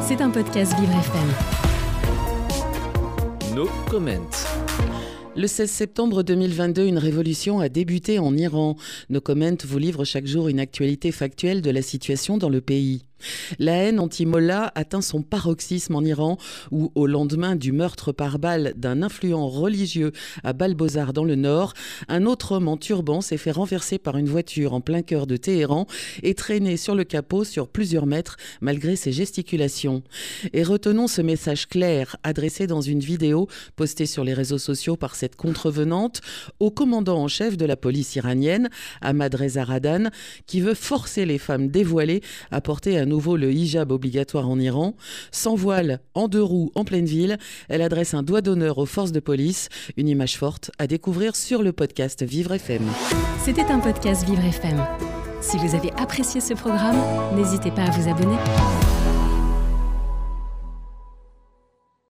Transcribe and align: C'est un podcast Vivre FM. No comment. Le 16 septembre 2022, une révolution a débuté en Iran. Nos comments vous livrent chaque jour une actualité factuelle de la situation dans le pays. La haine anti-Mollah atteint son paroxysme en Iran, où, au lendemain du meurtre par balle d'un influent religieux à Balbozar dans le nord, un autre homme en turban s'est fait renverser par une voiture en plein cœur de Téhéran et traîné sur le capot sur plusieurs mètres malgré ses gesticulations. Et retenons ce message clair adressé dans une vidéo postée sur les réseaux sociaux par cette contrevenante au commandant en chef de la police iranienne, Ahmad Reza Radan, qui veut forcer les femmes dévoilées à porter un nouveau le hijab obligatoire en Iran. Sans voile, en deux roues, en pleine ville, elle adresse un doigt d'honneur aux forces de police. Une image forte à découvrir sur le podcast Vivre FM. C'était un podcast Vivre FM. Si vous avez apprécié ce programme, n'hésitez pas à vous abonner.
C'est 0.00 0.22
un 0.22 0.30
podcast 0.30 0.72
Vivre 0.78 0.92
FM. 0.92 1.28
No 3.54 3.68
comment. 3.90 4.30
Le 5.36 5.46
16 5.46 5.70
septembre 5.70 6.22
2022, 6.22 6.86
une 6.86 6.96
révolution 6.98 7.60
a 7.60 7.68
débuté 7.68 8.18
en 8.18 8.34
Iran. 8.36 8.76
Nos 9.10 9.20
comments 9.20 9.58
vous 9.66 9.78
livrent 9.78 10.04
chaque 10.04 10.26
jour 10.26 10.48
une 10.48 10.60
actualité 10.60 11.12
factuelle 11.12 11.60
de 11.60 11.70
la 11.70 11.82
situation 11.82 12.38
dans 12.38 12.48
le 12.48 12.62
pays. 12.62 13.07
La 13.58 13.72
haine 13.72 13.98
anti-Mollah 13.98 14.72
atteint 14.74 15.00
son 15.00 15.22
paroxysme 15.22 15.94
en 15.94 16.02
Iran, 16.02 16.38
où, 16.70 16.92
au 16.94 17.06
lendemain 17.06 17.56
du 17.56 17.72
meurtre 17.72 18.12
par 18.12 18.38
balle 18.38 18.74
d'un 18.76 19.02
influent 19.02 19.48
religieux 19.48 20.12
à 20.44 20.52
Balbozar 20.52 21.12
dans 21.12 21.24
le 21.24 21.34
nord, 21.34 21.74
un 22.08 22.26
autre 22.26 22.52
homme 22.52 22.68
en 22.68 22.76
turban 22.76 23.20
s'est 23.20 23.36
fait 23.36 23.50
renverser 23.50 23.98
par 23.98 24.16
une 24.16 24.28
voiture 24.28 24.74
en 24.74 24.80
plein 24.80 25.02
cœur 25.02 25.26
de 25.26 25.36
Téhéran 25.36 25.86
et 26.22 26.34
traîné 26.34 26.76
sur 26.76 26.94
le 26.94 27.04
capot 27.04 27.44
sur 27.44 27.68
plusieurs 27.68 28.06
mètres 28.06 28.36
malgré 28.60 28.96
ses 28.96 29.12
gesticulations. 29.12 30.02
Et 30.52 30.62
retenons 30.62 31.08
ce 31.08 31.22
message 31.22 31.66
clair 31.68 32.16
adressé 32.22 32.66
dans 32.66 32.80
une 32.80 33.00
vidéo 33.00 33.48
postée 33.76 34.06
sur 34.06 34.24
les 34.24 34.34
réseaux 34.34 34.58
sociaux 34.58 34.96
par 34.96 35.14
cette 35.14 35.36
contrevenante 35.36 36.20
au 36.60 36.70
commandant 36.70 37.22
en 37.22 37.28
chef 37.28 37.56
de 37.56 37.64
la 37.64 37.76
police 37.76 38.16
iranienne, 38.16 38.68
Ahmad 39.00 39.34
Reza 39.34 39.64
Radan, 39.64 40.10
qui 40.46 40.60
veut 40.60 40.74
forcer 40.74 41.26
les 41.26 41.38
femmes 41.38 41.68
dévoilées 41.68 42.22
à 42.50 42.60
porter 42.60 42.98
un 42.98 43.07
nouveau 43.08 43.36
le 43.36 43.52
hijab 43.52 43.90
obligatoire 43.90 44.48
en 44.48 44.58
Iran. 44.60 44.94
Sans 45.32 45.56
voile, 45.56 46.00
en 46.14 46.28
deux 46.28 46.42
roues, 46.42 46.70
en 46.74 46.84
pleine 46.84 47.06
ville, 47.06 47.38
elle 47.68 47.82
adresse 47.82 48.14
un 48.14 48.22
doigt 48.22 48.40
d'honneur 48.40 48.78
aux 48.78 48.86
forces 48.86 49.12
de 49.12 49.20
police. 49.20 49.68
Une 49.96 50.08
image 50.08 50.36
forte 50.36 50.70
à 50.78 50.86
découvrir 50.86 51.34
sur 51.34 51.62
le 51.62 51.72
podcast 51.72 52.22
Vivre 52.22 52.52
FM. 52.52 52.82
C'était 53.44 53.62
un 53.62 53.80
podcast 53.80 54.24
Vivre 54.24 54.44
FM. 54.44 54.84
Si 55.40 55.56
vous 55.56 55.74
avez 55.74 55.92
apprécié 55.92 56.40
ce 56.40 56.54
programme, 56.54 56.96
n'hésitez 57.36 57.70
pas 57.70 57.82
à 57.82 57.90
vous 57.90 58.08
abonner. 58.08 58.36